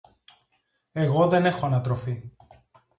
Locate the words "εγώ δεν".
0.93-1.45